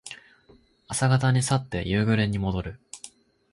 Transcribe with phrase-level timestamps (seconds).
[0.87, 2.79] 朝方に去って夕暮れにもどる。